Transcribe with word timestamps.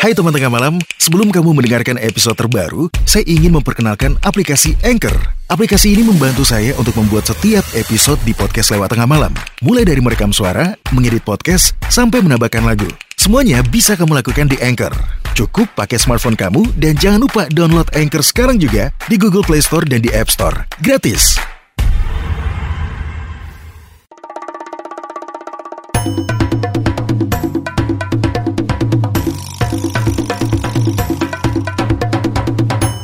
Hai 0.00 0.16
teman 0.16 0.32
tengah 0.32 0.48
malam, 0.48 0.80
sebelum 0.96 1.28
kamu 1.28 1.60
mendengarkan 1.60 2.00
episode 2.00 2.32
terbaru, 2.32 2.88
saya 3.04 3.20
ingin 3.28 3.52
memperkenalkan 3.52 4.16
aplikasi 4.24 4.72
Anchor. 4.80 5.12
Aplikasi 5.52 5.92
ini 5.92 6.00
membantu 6.00 6.40
saya 6.40 6.72
untuk 6.80 6.96
membuat 6.96 7.28
setiap 7.28 7.60
episode 7.76 8.16
di 8.24 8.32
podcast 8.32 8.72
lewat 8.72 8.96
tengah 8.96 9.04
malam. 9.04 9.28
Mulai 9.60 9.84
dari 9.84 10.00
merekam 10.00 10.32
suara, 10.32 10.72
mengedit 10.96 11.20
podcast, 11.20 11.76
sampai 11.92 12.24
menambahkan 12.24 12.64
lagu. 12.64 12.88
Semuanya 13.20 13.60
bisa 13.60 13.92
kamu 13.92 14.24
lakukan 14.24 14.48
di 14.48 14.56
Anchor. 14.64 14.96
Cukup 15.36 15.68
pakai 15.76 16.00
smartphone 16.00 16.32
kamu 16.32 16.64
dan 16.80 16.96
jangan 16.96 17.20
lupa 17.20 17.44
download 17.52 17.92
Anchor 17.92 18.24
sekarang 18.24 18.56
juga 18.56 18.96
di 19.04 19.20
Google 19.20 19.44
Play 19.44 19.60
Store 19.60 19.84
dan 19.84 20.00
di 20.00 20.08
App 20.16 20.32
Store. 20.32 20.64
Gratis. 20.80 21.36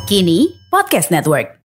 Kini 0.06 0.54
Podcast 0.70 1.10
Network. 1.10 1.58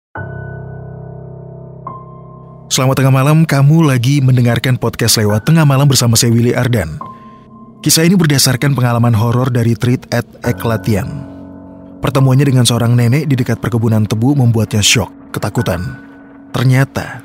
Selamat 2.73 2.97
tengah 2.97 3.13
malam, 3.13 3.45
kamu 3.45 3.85
lagi 3.85 4.25
mendengarkan 4.25 4.80
podcast 4.80 5.21
lewat 5.21 5.45
tengah 5.45 5.69
malam 5.69 5.85
bersama 5.85 6.16
saya 6.16 6.33
Willy 6.33 6.57
Ardan. 6.57 6.97
Kisah 7.85 8.09
ini 8.09 8.16
berdasarkan 8.16 8.73
pengalaman 8.73 9.13
horor 9.13 9.53
dari 9.53 9.77
Treat 9.77 10.09
at 10.09 10.25
Eklatian. 10.41 11.05
Pertemuannya 12.01 12.49
dengan 12.49 12.65
seorang 12.65 12.97
nenek 12.97 13.29
di 13.29 13.37
dekat 13.37 13.61
perkebunan 13.61 14.09
tebu 14.09 14.33
membuatnya 14.33 14.80
shock, 14.80 15.13
ketakutan. 15.37 16.01
Ternyata, 16.57 17.21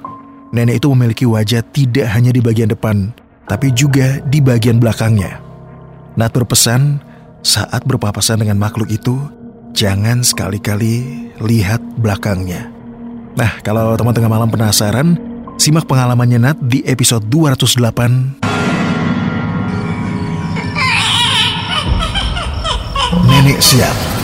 nenek 0.52 0.84
itu 0.84 0.92
memiliki 0.92 1.24
wajah 1.24 1.64
tidak 1.72 2.12
hanya 2.12 2.36
di 2.36 2.44
bagian 2.44 2.76
depan, 2.76 3.16
tapi 3.48 3.72
juga 3.72 4.20
di 4.28 4.44
bagian 4.44 4.84
belakangnya. 4.84 5.40
Nat 6.20 6.36
berpesan, 6.36 7.00
saat 7.40 7.88
berpapasan 7.88 8.44
dengan 8.44 8.60
makhluk 8.60 8.92
itu, 8.92 9.45
jangan 9.76 10.24
sekali-kali 10.24 11.28
lihat 11.44 11.84
belakangnya. 12.00 12.72
Nah, 13.36 13.60
kalau 13.60 14.00
teman 14.00 14.16
tengah 14.16 14.32
malam 14.32 14.48
penasaran, 14.48 15.20
simak 15.60 15.84
pengalamannya 15.84 16.40
Nat 16.40 16.58
di 16.64 16.80
episode 16.88 17.28
208 17.28 18.40
Nenek 23.28 23.60
Siap. 23.60 24.15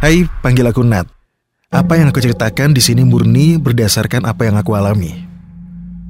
Hai, 0.00 0.24
panggil 0.40 0.64
aku 0.64 0.80
Nat. 0.80 1.04
Apa 1.68 2.00
yang 2.00 2.08
aku 2.08 2.24
ceritakan 2.24 2.72
di 2.72 2.80
sini 2.80 3.04
murni 3.04 3.60
berdasarkan 3.60 4.24
apa 4.24 4.48
yang 4.48 4.56
aku 4.56 4.72
alami. 4.72 5.28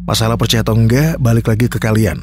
Masalah 0.06 0.38
percaya 0.38 0.62
atau 0.62 0.78
enggak, 0.78 1.18
balik 1.18 1.50
lagi 1.50 1.66
ke 1.66 1.82
kalian. 1.82 2.22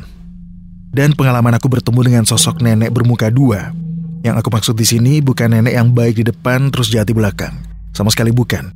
Dan 0.96 1.12
pengalaman 1.12 1.60
aku 1.60 1.68
bertemu 1.68 2.00
dengan 2.08 2.24
sosok 2.24 2.64
nenek 2.64 2.96
bermuka 2.96 3.28
dua. 3.28 3.76
Yang 4.24 4.36
aku 4.40 4.48
maksud 4.48 4.76
di 4.80 4.88
sini 4.88 5.20
bukan 5.20 5.60
nenek 5.60 5.76
yang 5.76 5.92
baik 5.92 6.16
di 6.16 6.32
depan 6.32 6.72
terus 6.72 6.88
jahat 6.88 7.12
di 7.12 7.16
belakang. 7.20 7.52
Sama 7.92 8.16
sekali 8.16 8.32
bukan. 8.32 8.72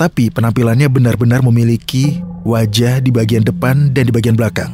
Tapi 0.00 0.32
penampilannya 0.32 0.88
benar-benar 0.88 1.44
memiliki 1.44 2.24
wajah 2.48 3.04
di 3.04 3.12
bagian 3.12 3.44
depan 3.44 3.92
dan 3.92 4.08
di 4.08 4.16
bagian 4.16 4.32
belakang. 4.32 4.72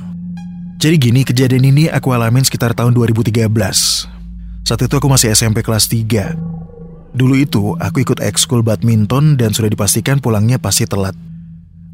Jadi 0.78 1.02
gini, 1.02 1.26
kejadian 1.26 1.66
ini 1.66 1.84
aku 1.90 2.14
alamin 2.14 2.46
sekitar 2.46 2.78
tahun 2.78 2.94
2013. 2.94 3.50
Saat 4.62 4.80
itu 4.86 4.94
aku 4.94 5.10
masih 5.10 5.34
SMP 5.34 5.66
kelas 5.66 5.90
3. 5.90 6.54
Dulu 7.14 7.34
itu 7.38 7.78
aku 7.78 8.02
ikut 8.02 8.18
ekskul 8.18 8.64
badminton 8.64 9.38
dan 9.38 9.54
sudah 9.54 9.70
dipastikan 9.70 10.18
pulangnya 10.18 10.58
pasti 10.58 10.88
telat. 10.88 11.14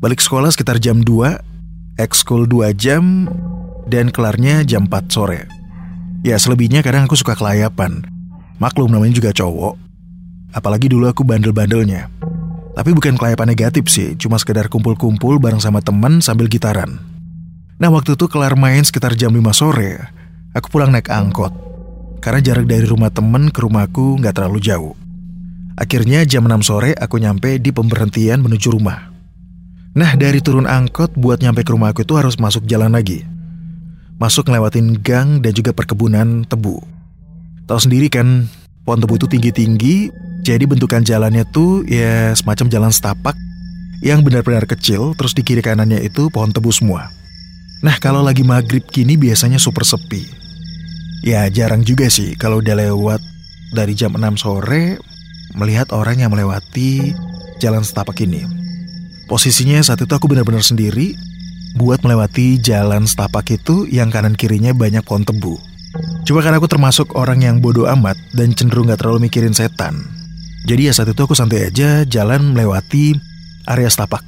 Balik 0.03 0.19
sekolah 0.19 0.51
sekitar 0.51 0.81
jam 0.83 1.05
2, 1.05 2.01
ekskul 2.01 2.49
2 2.49 2.73
jam, 2.75 3.29
dan 3.87 4.09
kelarnya 4.09 4.65
jam 4.65 4.89
4 4.89 5.13
sore. 5.13 5.47
Ya 6.23 6.39
selebihnya 6.39 6.87
kadang 6.87 7.11
aku 7.11 7.19
suka 7.19 7.35
kelayapan. 7.35 8.07
Maklum 8.63 8.95
namanya 8.95 9.19
juga 9.19 9.35
cowok. 9.35 9.75
Apalagi 10.55 10.87
dulu 10.87 11.11
aku 11.11 11.27
bandel-bandelnya. 11.27 12.07
Tapi 12.73 12.91
bukan 12.97 13.21
kelayapan 13.21 13.53
negatif 13.53 13.91
sih, 13.93 14.17
cuma 14.17 14.41
sekedar 14.41 14.71
kumpul-kumpul 14.73 15.37
bareng 15.37 15.61
sama 15.61 15.85
teman 15.85 16.25
sambil 16.25 16.49
gitaran. 16.49 16.97
Nah 17.77 17.91
waktu 17.91 18.15
itu 18.15 18.31
kelar 18.31 18.55
main 18.55 18.81
sekitar 18.87 19.19
jam 19.19 19.35
5 19.35 19.43
sore, 19.53 19.99
aku 20.55 20.71
pulang 20.71 20.95
naik 20.95 21.11
angkot. 21.11 21.51
Karena 22.23 22.39
jarak 22.39 22.71
dari 22.71 22.87
rumah 22.87 23.11
temen 23.11 23.51
ke 23.51 23.59
rumahku 23.59 24.23
nggak 24.23 24.39
terlalu 24.39 24.63
jauh. 24.63 24.95
Akhirnya 25.77 26.25
jam 26.29 26.45
6 26.45 26.69
sore 26.69 26.93
aku 26.93 27.17
nyampe 27.17 27.57
di 27.57 27.73
pemberhentian 27.73 28.45
menuju 28.45 28.73
rumah. 28.73 29.09
Nah 29.93 30.17
dari 30.17 30.41
turun 30.41 30.65
angkot 30.65 31.17
buat 31.17 31.41
nyampe 31.45 31.65
ke 31.65 31.73
rumah 31.73 31.93
aku 31.93 32.05
itu 32.05 32.17
harus 32.17 32.41
masuk 32.41 32.65
jalan 32.65 32.93
lagi. 32.93 33.25
Masuk 34.17 34.49
ngelewatin 34.49 35.01
gang 35.01 35.41
dan 35.41 35.53
juga 35.53 35.77
perkebunan 35.77 36.45
tebu. 36.49 36.81
Tahu 37.69 37.79
sendiri 37.81 38.09
kan, 38.13 38.49
pohon 38.85 39.01
tebu 39.01 39.17
itu 39.17 39.27
tinggi-tinggi, 39.29 39.97
jadi 40.45 40.65
bentukan 40.65 41.03
jalannya 41.03 41.45
tuh 41.51 41.85
ya 41.89 42.33
semacam 42.37 42.67
jalan 42.69 42.93
setapak 42.93 43.37
yang 44.03 44.27
benar-benar 44.27 44.67
kecil, 44.67 45.15
terus 45.15 45.33
di 45.33 45.47
kiri 45.47 45.63
kanannya 45.63 46.03
itu 46.03 46.29
pohon 46.29 46.51
tebu 46.51 46.71
semua. 46.75 47.09
Nah 47.83 47.99
kalau 47.99 48.23
lagi 48.23 48.47
maghrib 48.47 48.87
gini 48.87 49.19
biasanya 49.19 49.59
super 49.59 49.83
sepi. 49.83 50.23
Ya 51.23 51.47
jarang 51.51 51.87
juga 51.87 52.11
sih 52.11 52.35
kalau 52.35 52.59
udah 52.59 52.75
lewat 52.79 53.23
dari 53.75 53.95
jam 53.95 54.15
6 54.15 54.43
sore 54.43 54.99
melihat 55.57 55.93
orang 55.93 56.21
yang 56.21 56.31
melewati 56.33 57.17
jalan 57.61 57.85
setapak 57.85 58.19
ini. 58.25 58.45
Posisinya 59.31 59.81
saat 59.81 60.03
itu 60.03 60.13
aku 60.13 60.29
benar-benar 60.29 60.61
sendiri 60.61 61.17
buat 61.79 62.05
melewati 62.05 62.61
jalan 62.61 63.09
setapak 63.09 63.49
itu 63.57 63.89
yang 63.89 64.13
kanan 64.13 64.37
kirinya 64.37 64.77
banyak 64.77 65.01
pohon 65.07 65.25
tebu. 65.25 65.57
Cuma 66.25 66.41
karena 66.41 66.57
aku 66.61 66.69
termasuk 66.69 67.13
orang 67.17 67.45
yang 67.45 67.57
bodoh 67.61 67.89
amat 67.89 68.17
dan 68.33 68.53
cenderung 68.57 68.89
gak 68.89 69.05
terlalu 69.05 69.29
mikirin 69.29 69.53
setan. 69.53 70.01
Jadi 70.65 70.89
ya 70.89 70.93
saat 70.95 71.11
itu 71.11 71.21
aku 71.21 71.35
santai 71.35 71.69
aja 71.69 72.07
jalan 72.07 72.55
melewati 72.55 73.19
area 73.67 73.91
setapak. 73.91 74.23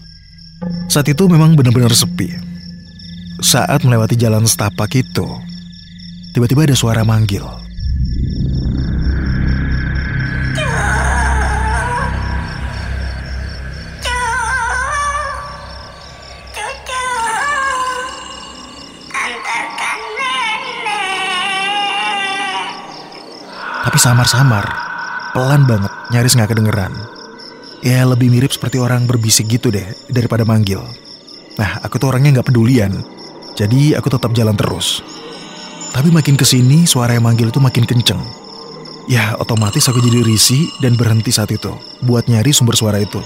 Saat 0.89 1.09
itu 1.09 1.25
memang 1.31 1.55
benar-benar 1.55 1.93
sepi. 1.95 2.33
Saat 3.45 3.85
melewati 3.85 4.17
jalan 4.17 4.47
setapak 4.47 4.93
itu, 4.97 5.27
tiba-tiba 6.33 6.65
ada 6.65 6.77
suara 6.77 7.03
manggil. 7.05 7.64
Tapi 23.95 24.11
samar-samar, 24.11 24.67
pelan 25.39 25.71
banget, 25.71 25.87
nyaris 26.11 26.35
nggak 26.35 26.51
kedengeran. 26.51 26.91
Ya 27.79 28.03
lebih 28.03 28.27
mirip 28.27 28.51
seperti 28.51 28.83
orang 28.83 29.07
berbisik 29.07 29.47
gitu 29.47 29.71
deh 29.71 29.87
daripada 30.11 30.43
manggil. 30.43 30.83
Nah, 31.55 31.79
aku 31.79 32.03
tuh 32.03 32.11
orangnya 32.11 32.35
nggak 32.35 32.51
pedulian, 32.51 32.91
jadi 33.55 33.95
aku 33.95 34.11
tetap 34.11 34.35
jalan 34.35 34.59
terus. 34.59 34.99
Tapi 35.95 36.11
makin 36.11 36.35
ke 36.35 36.43
sini, 36.43 36.91
suara 36.91 37.15
yang 37.15 37.23
manggil 37.23 37.55
itu 37.55 37.63
makin 37.63 37.87
kenceng. 37.87 38.19
Ya, 39.07 39.39
otomatis 39.39 39.87
aku 39.87 40.03
jadi 40.03 40.27
risih 40.27 40.75
dan 40.83 40.99
berhenti 40.99 41.31
saat 41.31 41.55
itu 41.55 41.71
buat 42.03 42.27
nyari 42.27 42.51
sumber 42.51 42.75
suara 42.75 42.99
itu. 42.99 43.23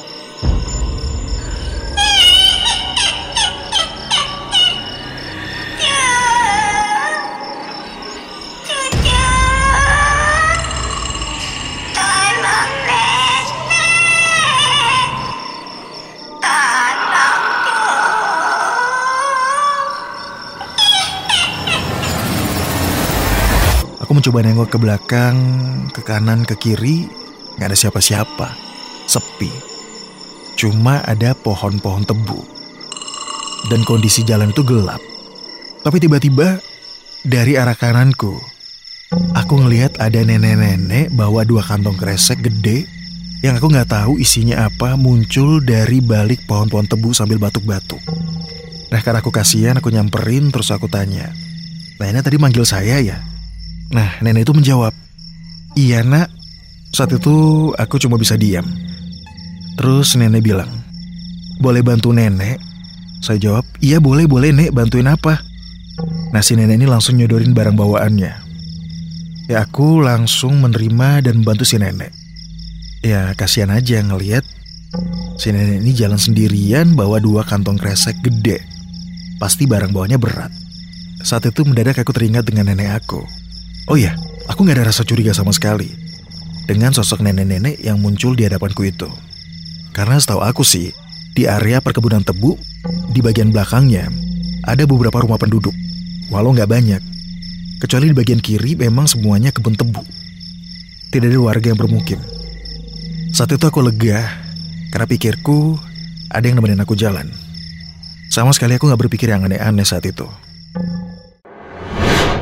Mencoba 24.39 24.55
nengok 24.55 24.71
ke 24.71 24.79
belakang, 24.79 25.39
ke 25.91 26.01
kanan, 26.07 26.47
ke 26.47 26.55
kiri, 26.55 27.11
nggak 27.59 27.75
ada 27.75 27.75
siapa-siapa. 27.75 28.55
Sepi. 29.11 29.51
Cuma 30.55 31.03
ada 31.03 31.35
pohon-pohon 31.35 32.07
tebu. 32.07 32.39
Dan 33.67 33.83
kondisi 33.83 34.23
jalan 34.23 34.55
itu 34.55 34.63
gelap. 34.63 35.03
Tapi 35.83 35.99
tiba-tiba 35.99 36.63
dari 37.27 37.59
arah 37.59 37.75
kananku, 37.75 38.39
aku 39.35 39.59
ngelihat 39.59 39.99
ada 39.99 40.23
nenek-nenek 40.23 41.11
bawa 41.19 41.43
dua 41.43 41.67
kantong 41.67 41.99
kresek 41.99 42.39
gede 42.39 42.87
yang 43.43 43.59
aku 43.59 43.75
nggak 43.75 43.91
tahu 43.91 44.23
isinya 44.23 44.71
apa 44.71 44.95
muncul 44.95 45.59
dari 45.59 45.99
balik 45.99 46.47
pohon-pohon 46.47 46.87
tebu 46.87 47.11
sambil 47.11 47.43
batuk-batuk. 47.43 48.07
Nah 48.95 49.03
karena 49.03 49.19
aku 49.19 49.35
kasihan 49.35 49.83
aku 49.83 49.91
nyamperin 49.91 50.55
terus 50.55 50.71
aku 50.71 50.87
tanya, 50.87 51.27
Nenek 51.99 52.23
tadi 52.23 52.39
manggil 52.39 52.63
saya 52.63 53.03
ya? 53.03 53.19
Nah 53.93 54.21
nenek 54.21 54.45
itu 54.45 54.53
menjawab, 54.53 54.93
Iya 55.79 56.03
nak, 56.03 56.27
saat 56.91 57.15
itu 57.15 57.71
aku 57.79 58.03
cuma 58.03 58.19
bisa 58.19 58.35
diam. 58.35 58.67
Terus 59.79 60.19
nenek 60.19 60.43
bilang, 60.43 60.69
boleh 61.63 61.87
bantu 61.87 62.11
nenek? 62.11 62.59
Saya 63.23 63.39
jawab, 63.39 63.65
iya 63.79 64.03
boleh 64.03 64.27
boleh 64.27 64.51
nek, 64.51 64.75
bantuin 64.75 65.07
apa? 65.07 65.39
Nah 66.35 66.43
si 66.43 66.59
nenek 66.59 66.83
ini 66.83 66.87
langsung 66.91 67.15
nyodorin 67.15 67.55
barang 67.55 67.79
bawaannya. 67.79 68.33
Ya 69.49 69.65
aku 69.65 70.03
langsung 70.03 70.61
menerima 70.61 71.25
dan 71.25 71.41
membantu 71.41 71.65
si 71.65 71.79
nenek. 71.79 72.11
Ya 73.07 73.33
kasihan 73.39 73.71
aja 73.71 74.03
ngeliat 74.03 74.43
si 75.39 75.55
nenek 75.55 75.79
ini 75.81 75.95
jalan 75.95 76.19
sendirian 76.19 76.99
bawa 76.99 77.23
dua 77.23 77.47
kantong 77.47 77.79
kresek 77.79 78.19
gede. 78.21 78.61
Pasti 79.39 79.65
barang 79.71 79.95
bawanya 79.95 80.19
berat. 80.19 80.51
Saat 81.23 81.47
itu 81.47 81.63
mendadak 81.63 82.03
aku 82.03 82.11
teringat 82.11 82.51
dengan 82.51 82.75
nenek 82.75 82.99
aku. 82.99 83.23
Oh 83.89 83.97
iya, 83.97 84.13
aku 84.53 84.69
nggak 84.69 84.85
ada 84.85 84.93
rasa 84.93 85.01
curiga 85.01 85.33
sama 85.33 85.49
sekali 85.49 85.89
dengan 86.69 86.93
sosok 86.93 87.25
nenek-nenek 87.25 87.81
yang 87.81 87.97
muncul 87.97 88.37
di 88.37 88.45
hadapanku 88.45 88.85
itu. 88.85 89.09
Karena 89.97 90.21
setahu 90.21 90.45
aku 90.45 90.61
sih, 90.61 90.93
di 91.33 91.49
area 91.49 91.81
perkebunan 91.81 92.21
tebu, 92.21 92.61
di 93.17 93.25
bagian 93.25 93.49
belakangnya, 93.49 94.13
ada 94.69 94.85
beberapa 94.85 95.25
rumah 95.25 95.41
penduduk. 95.41 95.73
Walau 96.29 96.53
nggak 96.53 96.69
banyak. 96.69 97.03
Kecuali 97.81 98.13
di 98.13 98.15
bagian 98.15 98.45
kiri 98.45 98.77
memang 98.77 99.09
semuanya 99.09 99.49
kebun 99.57 99.73
tebu. 99.73 100.05
Tidak 101.09 101.25
ada 101.25 101.41
warga 101.41 101.73
yang 101.73 101.81
bermukim. 101.81 102.21
Saat 103.33 103.57
itu 103.57 103.65
aku 103.65 103.81
lega, 103.81 104.29
karena 104.93 105.09
pikirku 105.09 105.81
ada 106.29 106.45
yang 106.45 106.61
nemenin 106.61 106.85
aku 106.85 106.93
jalan. 106.93 107.33
Sama 108.29 108.53
sekali 108.53 108.77
aku 108.77 108.85
nggak 108.85 109.09
berpikir 109.09 109.33
yang 109.33 109.49
aneh-aneh 109.49 109.89
saat 109.89 110.05
itu. 110.05 110.29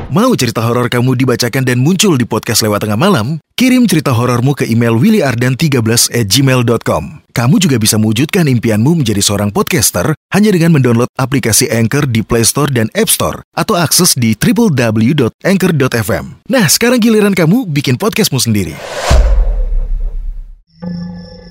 Mau 0.07 0.31
cerita 0.39 0.63
horor 0.63 0.87
kamu 0.87 1.19
dibacakan 1.19 1.67
dan 1.67 1.83
muncul 1.83 2.15
di 2.15 2.23
podcast 2.23 2.63
lewat 2.63 2.87
tengah 2.87 2.95
malam? 2.95 3.43
Kirim 3.59 3.91
cerita 3.91 4.15
horormu 4.15 4.55
ke 4.55 4.63
email 4.63 4.95
willyardan13 4.95 5.83
at 6.15 6.31
gmail.com. 6.31 7.27
Kamu 7.35 7.55
juga 7.59 7.75
bisa 7.75 7.99
mewujudkan 7.99 8.47
impianmu 8.47 9.03
menjadi 9.03 9.19
seorang 9.19 9.51
podcaster 9.51 10.15
hanya 10.31 10.55
dengan 10.55 10.79
mendownload 10.79 11.11
aplikasi 11.19 11.67
Anchor 11.67 12.07
di 12.07 12.23
Play 12.23 12.47
Store 12.47 12.71
dan 12.71 12.87
App 12.95 13.11
Store 13.11 13.43
atau 13.51 13.75
akses 13.75 14.15
di 14.15 14.31
www.anchor.fm. 14.31 16.25
Nah, 16.47 16.65
sekarang 16.71 17.03
giliran 17.03 17.35
kamu 17.35 17.67
bikin 17.67 17.99
podcastmu 17.99 18.39
sendiri. 18.39 18.79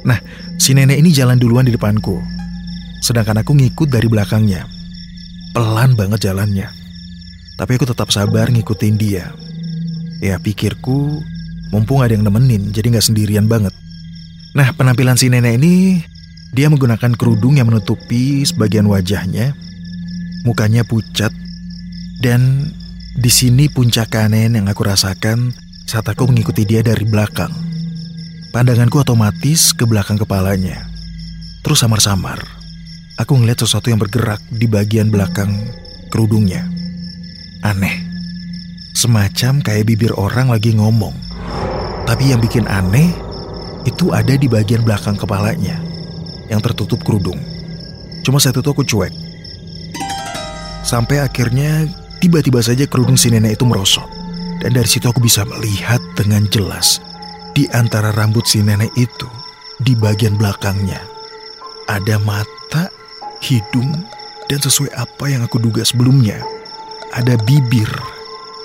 Nah, 0.09 0.17
si 0.57 0.73
nenek 0.73 0.97
ini 0.97 1.13
jalan 1.13 1.37
duluan 1.37 1.69
di 1.69 1.77
depanku. 1.77 2.25
Sedangkan 3.05 3.45
aku 3.45 3.53
ngikut 3.53 3.93
dari 3.93 4.09
belakangnya. 4.09 4.65
Pelan 5.53 5.93
banget 5.93 6.33
jalannya. 6.33 6.76
Tapi 7.57 7.81
aku 7.81 7.89
tetap 7.89 8.13
sabar 8.13 8.53
ngikutin 8.53 8.95
dia. 9.01 9.33
Ya 10.21 10.37
pikirku, 10.37 11.25
mumpung 11.73 12.05
ada 12.05 12.13
yang 12.13 12.29
nemenin, 12.29 12.73
jadi 12.73 12.93
nggak 12.93 13.07
sendirian 13.09 13.49
banget. 13.49 13.73
Nah 14.53 14.73
penampilan 14.77 15.17
si 15.17 15.33
nenek 15.33 15.57
ini, 15.61 16.01
dia 16.53 16.69
menggunakan 16.69 17.17
kerudung 17.17 17.57
yang 17.57 17.69
menutupi 17.69 18.45
sebagian 18.45 18.89
wajahnya, 18.89 19.57
mukanya 20.45 20.85
pucat, 20.85 21.33
dan 22.21 22.73
di 23.17 23.33
sini 23.33 23.69
puncak 23.73 24.13
kanen 24.13 24.57
yang 24.57 24.69
aku 24.69 24.85
rasakan 24.85 25.53
saat 25.89 26.05
aku 26.09 26.29
mengikuti 26.29 26.69
dia 26.69 26.85
dari 26.85 27.05
belakang. 27.09 27.53
Pandanganku 28.53 29.01
otomatis 29.01 29.77
ke 29.77 29.85
belakang 29.85 30.17
kepalanya. 30.17 30.89
Terus 31.61 31.85
samar-samar, 31.85 32.41
aku 33.21 33.37
ngeliat 33.37 33.61
sesuatu 33.61 33.93
yang 33.93 34.01
bergerak 34.01 34.41
di 34.49 34.65
bagian 34.65 35.13
belakang 35.13 35.53
kerudungnya. 36.09 36.65
Aneh. 37.67 37.99
Semacam 38.95 39.59
kayak 39.59 39.91
bibir 39.91 40.15
orang 40.15 40.55
lagi 40.55 40.71
ngomong. 40.79 41.19
Tapi 42.07 42.31
yang 42.31 42.39
bikin 42.39 42.63
aneh, 42.71 43.11
itu 43.83 44.15
ada 44.15 44.39
di 44.39 44.47
bagian 44.47 44.87
belakang 44.87 45.19
kepalanya. 45.19 45.75
Yang 46.47 46.71
tertutup 46.71 47.03
kerudung. 47.03 47.43
Cuma 48.23 48.39
saat 48.39 48.55
itu 48.55 48.71
aku 48.71 48.87
cuek. 48.87 49.11
Sampai 50.87 51.19
akhirnya 51.19 51.91
tiba-tiba 52.23 52.63
saja 52.63 52.87
kerudung 52.87 53.19
si 53.19 53.35
nenek 53.35 53.59
itu 53.59 53.67
merosot. 53.67 54.07
Dan 54.63 54.71
dari 54.71 54.87
situ 54.87 55.11
aku 55.11 55.19
bisa 55.19 55.43
melihat 55.43 55.99
dengan 56.15 56.47
jelas 56.47 57.03
di 57.57 57.67
antara 57.73 58.13
rambut 58.13 58.45
si 58.45 58.61
nenek 58.61 58.93
itu, 59.01 59.25
di 59.81 59.97
bagian 59.97 60.37
belakangnya, 60.37 61.01
ada 61.89 62.21
mata, 62.21 62.93
hidung, 63.41 63.97
dan 64.45 64.61
sesuai 64.61 64.93
apa 64.93 65.25
yang 65.33 65.41
aku 65.41 65.57
duga 65.57 65.81
sebelumnya, 65.81 66.45
ada 67.15 67.39
bibir. 67.47 67.89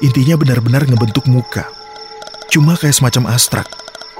Intinya 0.01 0.33
benar-benar 0.39 0.89
ngebentuk 0.89 1.29
muka. 1.29 1.69
Cuma 2.49 2.73
kayak 2.73 2.97
semacam 2.97 3.31
astrak, 3.31 3.67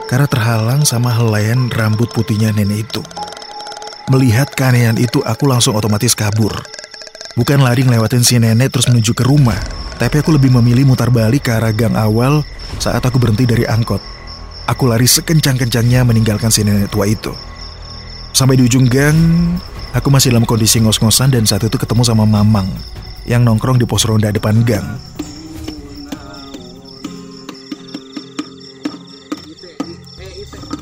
karena 0.05 0.29
terhalang 0.29 0.81
sama 0.85 1.09
helaian 1.09 1.67
rambut 1.73 2.07
putihnya 2.13 2.53
nenek 2.53 2.85
itu. 2.87 3.01
Melihat 4.13 4.51
keanehan 4.53 4.99
itu, 5.01 5.23
aku 5.25 5.49
langsung 5.49 5.73
otomatis 5.73 6.13
kabur. 6.13 6.53
Bukan 7.33 7.63
lari 7.63 7.87
ngelewatin 7.87 8.21
si 8.21 8.37
nenek 8.37 8.75
terus 8.75 8.91
menuju 8.91 9.15
ke 9.15 9.23
rumah, 9.25 9.57
tapi 9.97 10.19
aku 10.19 10.35
lebih 10.35 10.51
memilih 10.51 10.83
mutar 10.83 11.09
balik 11.09 11.47
ke 11.47 11.51
arah 11.55 11.71
gang 11.71 11.95
awal 11.95 12.43
saat 12.77 13.01
aku 13.01 13.17
berhenti 13.17 13.47
dari 13.47 13.63
angkot. 13.65 14.03
Aku 14.69 14.87
lari 14.87 15.09
sekencang-kencangnya 15.09 16.05
meninggalkan 16.05 16.53
si 16.53 16.61
nenek 16.61 16.91
tua 16.91 17.09
itu. 17.09 17.33
Sampai 18.31 18.55
di 18.55 18.63
ujung 18.67 18.87
gang, 18.87 19.15
aku 19.91 20.07
masih 20.07 20.31
dalam 20.31 20.47
kondisi 20.47 20.79
ngos-ngosan 20.79 21.33
dan 21.33 21.43
saat 21.43 21.65
itu 21.67 21.75
ketemu 21.75 22.03
sama 22.05 22.23
Mamang 22.23 22.69
yang 23.25 23.45
nongkrong 23.45 23.77
di 23.77 23.85
pos 23.85 24.05
ronda 24.05 24.29
depan 24.33 24.63
gang. 24.65 24.87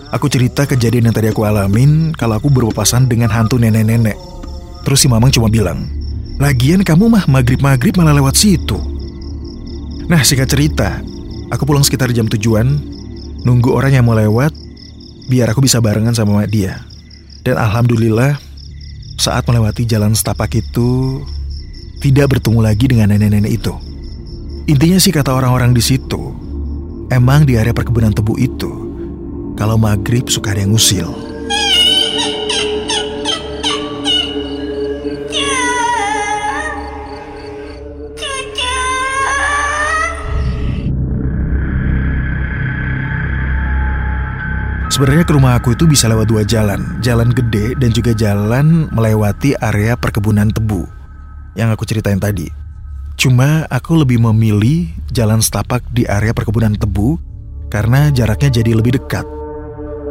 Aku 0.09 0.25
cerita 0.25 0.65
kejadian 0.65 1.09
yang 1.09 1.15
tadi 1.15 1.29
aku 1.29 1.45
alamin 1.45 2.17
kalau 2.17 2.41
aku 2.41 2.49
berpapasan 2.49 3.05
dengan 3.05 3.29
hantu 3.29 3.61
nenek-nenek. 3.61 4.17
Terus 4.81 5.05
si 5.05 5.07
Mamang 5.07 5.29
cuma 5.29 5.53
bilang, 5.53 5.85
Lagian 6.39 6.81
kamu 6.81 7.11
mah 7.11 7.27
maghrib-maghrib 7.29 7.99
malah 7.99 8.15
lewat 8.15 8.33
situ. 8.39 8.79
Nah 10.09 10.23
singkat 10.25 10.49
cerita, 10.49 11.03
aku 11.53 11.67
pulang 11.67 11.85
sekitar 11.85 12.09
jam 12.09 12.25
tujuan, 12.25 12.79
nunggu 13.45 13.69
orang 13.69 13.99
yang 13.99 14.07
mau 14.07 14.17
lewat, 14.17 14.49
biar 15.29 15.51
aku 15.53 15.61
bisa 15.61 15.77
barengan 15.77 16.17
sama 16.17 16.47
dia. 16.49 16.81
Dan 17.45 17.59
alhamdulillah, 17.61 18.39
saat 19.19 19.45
melewati 19.45 19.85
jalan 19.85 20.17
setapak 20.17 20.57
itu, 20.57 21.21
tidak 21.99 22.39
bertemu 22.39 22.59
lagi 22.63 22.85
dengan 22.87 23.11
nenek-nenek 23.11 23.59
itu. 23.59 23.75
Intinya 24.71 24.95
sih 24.97 25.11
kata 25.11 25.35
orang-orang 25.35 25.75
di 25.75 25.83
situ, 25.83 26.31
emang 27.11 27.43
di 27.43 27.59
area 27.59 27.75
perkebunan 27.75 28.15
tebu 28.15 28.39
itu, 28.39 28.71
kalau 29.59 29.75
maghrib 29.75 30.31
suka 30.31 30.55
ada 30.55 30.63
yang 30.63 30.71
ngusil. 30.71 31.11
Sebenarnya 44.89 45.23
ke 45.23 45.31
rumah 45.31 45.55
aku 45.55 45.79
itu 45.79 45.87
bisa 45.87 46.11
lewat 46.11 46.27
dua 46.27 46.43
jalan, 46.43 46.99
jalan 46.99 47.31
gede 47.31 47.71
dan 47.79 47.87
juga 47.95 48.11
jalan 48.11 48.91
melewati 48.91 49.55
area 49.55 49.95
perkebunan 49.95 50.51
tebu 50.51 50.98
yang 51.53 51.73
aku 51.73 51.85
ceritain 51.85 52.19
tadi. 52.19 52.49
Cuma 53.19 53.67
aku 53.67 53.99
lebih 53.99 54.21
memilih 54.21 54.87
jalan 55.11 55.43
setapak 55.43 55.83
di 55.91 56.07
area 56.07 56.31
perkebunan 56.31 56.77
tebu 56.79 57.19
karena 57.67 58.07
jaraknya 58.09 58.63
jadi 58.63 58.71
lebih 58.71 58.95
dekat. 58.95 59.27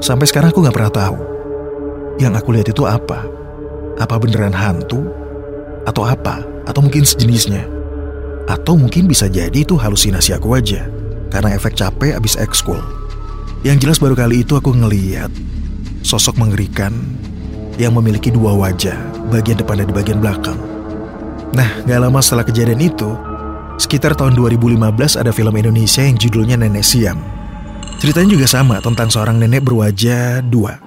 Sampai 0.05 0.29
sekarang 0.29 0.53
aku 0.53 0.61
nggak 0.61 0.77
pernah 0.77 0.93
tahu 0.93 1.19
yang 2.21 2.35
aku 2.35 2.53
lihat 2.53 2.69
itu 2.69 2.85
apa. 2.85 3.25
Apa 3.99 4.15
beneran 4.21 4.55
hantu? 4.55 5.09
Atau 5.89 6.05
apa? 6.05 6.45
Atau 6.69 6.85
mungkin 6.85 7.03
sejenisnya? 7.03 7.65
Atau 8.45 8.77
mungkin 8.77 9.09
bisa 9.09 9.27
jadi 9.27 9.57
itu 9.57 9.75
halusinasi 9.75 10.37
aku 10.37 10.55
aja 10.55 10.87
karena 11.33 11.57
efek 11.57 11.75
capek 11.75 12.13
abis 12.15 12.37
ekskul. 12.37 12.79
Yang 13.65 13.89
jelas 13.89 13.99
baru 13.99 14.15
kali 14.15 14.45
itu 14.45 14.55
aku 14.55 14.71
ngeliat 14.71 15.33
sosok 16.05 16.39
mengerikan 16.39 16.95
yang 17.81 17.95
memiliki 17.97 18.31
dua 18.31 18.55
wajah, 18.55 18.95
bagian 19.33 19.59
depan 19.59 19.83
dan 19.83 19.91
bagian 19.91 20.19
belakang. 20.21 20.68
Nah, 21.55 21.81
gak 21.89 22.01
lama 22.01 22.21
setelah 22.21 22.45
kejadian 22.45 22.81
itu, 22.85 23.09
sekitar 23.81 24.13
tahun 24.13 24.37
2015 24.37 25.17
ada 25.17 25.33
film 25.33 25.55
Indonesia 25.57 26.05
yang 26.05 26.21
judulnya 26.21 26.61
Nenek 26.61 26.85
Siam. 26.85 27.17
Ceritanya 27.99 28.37
juga 28.37 28.47
sama 28.47 28.79
tentang 28.79 29.11
seorang 29.11 29.43
nenek 29.43 29.67
berwajah 29.67 30.45
dua. 30.47 30.79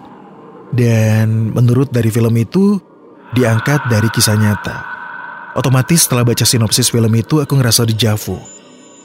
Dan 0.72 1.52
menurut 1.52 1.92
dari 1.92 2.08
film 2.08 2.32
itu, 2.40 2.80
diangkat 3.36 3.92
dari 3.92 4.08
kisah 4.08 4.40
nyata. 4.40 4.88
Otomatis 5.60 6.08
setelah 6.08 6.24
baca 6.24 6.48
sinopsis 6.48 6.88
film 6.88 7.12
itu, 7.12 7.44
aku 7.44 7.60
ngerasa 7.60 7.84
dejavu. 7.84 8.40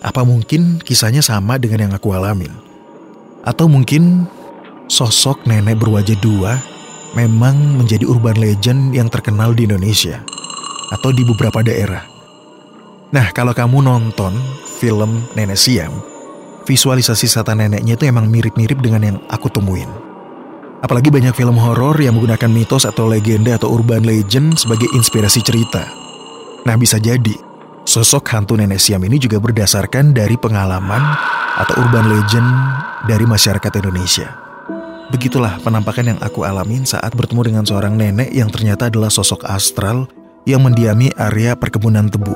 Apa 0.06 0.22
mungkin 0.22 0.78
kisahnya 0.78 1.18
sama 1.18 1.58
dengan 1.58 1.90
yang 1.90 1.92
aku 1.98 2.14
alamin? 2.14 2.54
Atau 3.42 3.66
mungkin 3.66 4.30
sosok 4.86 5.42
nenek 5.42 5.82
berwajah 5.82 6.14
dua 6.22 6.62
memang 7.18 7.58
menjadi 7.82 8.06
urban 8.06 8.38
legend 8.38 8.94
yang 8.94 9.10
terkenal 9.10 9.50
di 9.50 9.66
Indonesia 9.66 10.22
atau 10.90 11.10
di 11.10 11.22
beberapa 11.26 11.62
daerah. 11.62 12.04
Nah, 13.14 13.30
kalau 13.30 13.54
kamu 13.54 13.86
nonton 13.86 14.34
film 14.82 15.22
Nenek 15.38 15.58
Siam, 15.58 15.94
visualisasi 16.66 17.30
setan 17.30 17.62
neneknya 17.62 17.94
itu 17.94 18.04
emang 18.10 18.26
mirip-mirip 18.26 18.82
dengan 18.82 19.02
yang 19.14 19.18
aku 19.30 19.46
temuin. 19.46 19.88
Apalagi 20.82 21.08
banyak 21.08 21.32
film 21.32 21.56
horor 21.56 21.96
yang 21.96 22.18
menggunakan 22.18 22.50
mitos 22.50 22.84
atau 22.84 23.08
legenda 23.08 23.56
atau 23.56 23.72
urban 23.72 24.04
legend 24.04 24.60
sebagai 24.60 24.90
inspirasi 24.92 25.40
cerita. 25.40 25.86
Nah 26.66 26.74
bisa 26.76 27.00
jadi, 27.00 27.32
sosok 27.86 28.26
hantu 28.34 28.58
nenek 28.58 28.82
siam 28.82 29.00
ini 29.06 29.16
juga 29.16 29.38
berdasarkan 29.40 30.12
dari 30.12 30.34
pengalaman 30.36 31.00
atau 31.56 31.74
urban 31.80 32.10
legend 32.10 32.48
dari 33.08 33.24
masyarakat 33.24 33.72
Indonesia. 33.80 34.28
Begitulah 35.06 35.62
penampakan 35.62 36.12
yang 36.12 36.20
aku 36.20 36.42
alamin 36.42 36.82
saat 36.82 37.14
bertemu 37.14 37.42
dengan 37.46 37.64
seorang 37.64 37.94
nenek 37.94 38.34
yang 38.34 38.50
ternyata 38.50 38.90
adalah 38.90 39.08
sosok 39.08 39.46
astral 39.46 40.10
yang 40.46 40.62
mendiami 40.62 41.10
area 41.18 41.58
perkebunan 41.58 42.06
tebu. 42.06 42.32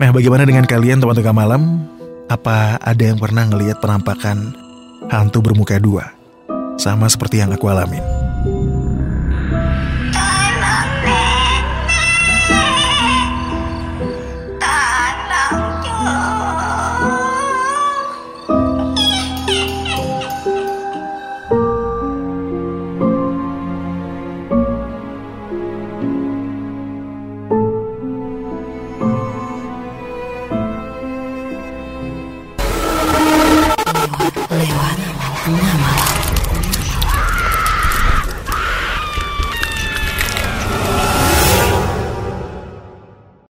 Nah 0.00 0.10
bagaimana 0.10 0.48
dengan 0.48 0.64
kalian 0.64 0.98
teman-teman 0.98 1.36
malam? 1.36 1.62
Apa 2.28 2.80
ada 2.80 3.02
yang 3.04 3.20
pernah 3.20 3.44
ngelihat 3.44 3.78
penampakan 3.78 4.56
hantu 5.12 5.44
bermuka 5.44 5.76
dua? 5.76 6.08
Sama 6.80 7.06
seperti 7.06 7.44
yang 7.44 7.52
aku 7.52 7.68
alamin. 7.68 8.17